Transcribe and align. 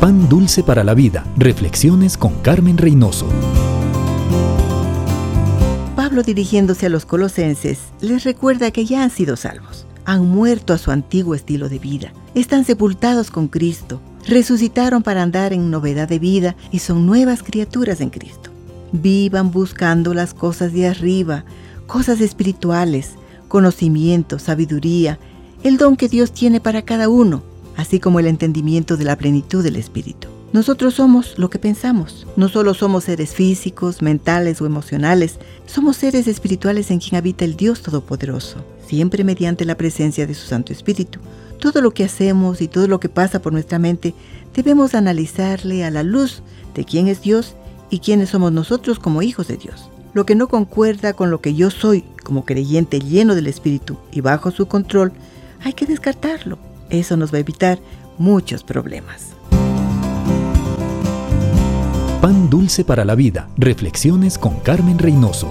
Pan 0.00 0.28
Dulce 0.28 0.62
para 0.62 0.84
la 0.84 0.94
Vida. 0.94 1.26
Reflexiones 1.36 2.16
con 2.16 2.32
Carmen 2.34 2.78
Reynoso. 2.78 3.26
Pablo 5.96 6.22
dirigiéndose 6.22 6.86
a 6.86 6.88
los 6.88 7.04
colosenses 7.04 7.80
les 8.00 8.22
recuerda 8.22 8.70
que 8.70 8.84
ya 8.84 9.02
han 9.02 9.10
sido 9.10 9.34
salvos. 9.34 9.86
Han 10.04 10.24
muerto 10.24 10.72
a 10.72 10.78
su 10.78 10.92
antiguo 10.92 11.34
estilo 11.34 11.68
de 11.68 11.80
vida. 11.80 12.12
Están 12.36 12.64
sepultados 12.64 13.32
con 13.32 13.48
Cristo. 13.48 14.00
Resucitaron 14.24 15.02
para 15.02 15.24
andar 15.24 15.52
en 15.52 15.68
novedad 15.68 16.08
de 16.08 16.20
vida 16.20 16.54
y 16.70 16.78
son 16.78 17.04
nuevas 17.04 17.42
criaturas 17.42 18.00
en 18.00 18.10
Cristo. 18.10 18.50
Vivan 18.92 19.50
buscando 19.50 20.14
las 20.14 20.32
cosas 20.32 20.72
de 20.72 20.86
arriba, 20.86 21.44
cosas 21.88 22.20
espirituales, 22.20 23.14
conocimiento, 23.48 24.38
sabiduría, 24.38 25.18
el 25.64 25.76
don 25.76 25.96
que 25.96 26.08
Dios 26.08 26.30
tiene 26.30 26.60
para 26.60 26.82
cada 26.82 27.08
uno, 27.08 27.42
así 27.78 28.00
como 28.00 28.18
el 28.18 28.26
entendimiento 28.26 28.96
de 28.96 29.04
la 29.04 29.16
plenitud 29.16 29.62
del 29.62 29.76
Espíritu. 29.76 30.28
Nosotros 30.52 30.94
somos 30.94 31.38
lo 31.38 31.48
que 31.48 31.60
pensamos. 31.60 32.26
No 32.36 32.48
solo 32.48 32.74
somos 32.74 33.04
seres 33.04 33.34
físicos, 33.34 34.02
mentales 34.02 34.60
o 34.60 34.66
emocionales, 34.66 35.38
somos 35.66 35.96
seres 35.96 36.26
espirituales 36.26 36.90
en 36.90 36.98
quien 36.98 37.14
habita 37.14 37.44
el 37.44 37.56
Dios 37.56 37.82
Todopoderoso, 37.82 38.64
siempre 38.86 39.22
mediante 39.22 39.64
la 39.64 39.76
presencia 39.76 40.26
de 40.26 40.34
su 40.34 40.46
Santo 40.46 40.72
Espíritu. 40.72 41.20
Todo 41.60 41.80
lo 41.80 41.92
que 41.92 42.04
hacemos 42.04 42.60
y 42.60 42.66
todo 42.66 42.88
lo 42.88 42.98
que 42.98 43.08
pasa 43.08 43.40
por 43.40 43.52
nuestra 43.52 43.78
mente 43.78 44.12
debemos 44.54 44.94
analizarle 44.94 45.84
a 45.84 45.90
la 45.90 46.02
luz 46.02 46.42
de 46.74 46.84
quién 46.84 47.06
es 47.06 47.22
Dios 47.22 47.54
y 47.90 48.00
quiénes 48.00 48.30
somos 48.30 48.50
nosotros 48.50 48.98
como 48.98 49.22
hijos 49.22 49.46
de 49.46 49.56
Dios. 49.56 49.88
Lo 50.14 50.26
que 50.26 50.34
no 50.34 50.48
concuerda 50.48 51.12
con 51.12 51.30
lo 51.30 51.40
que 51.40 51.54
yo 51.54 51.70
soy 51.70 52.02
como 52.24 52.44
creyente 52.44 52.98
lleno 52.98 53.36
del 53.36 53.46
Espíritu 53.46 53.98
y 54.10 54.20
bajo 54.20 54.50
su 54.50 54.66
control, 54.66 55.12
hay 55.62 55.74
que 55.74 55.86
descartarlo. 55.86 56.58
Eso 56.90 57.16
nos 57.16 57.32
va 57.32 57.36
a 57.36 57.40
evitar 57.40 57.78
muchos 58.18 58.62
problemas. 58.62 59.32
Pan 62.20 62.50
dulce 62.50 62.84
para 62.84 63.04
la 63.04 63.14
vida. 63.14 63.48
Reflexiones 63.56 64.38
con 64.38 64.58
Carmen 64.60 64.98
Reynoso. 64.98 65.48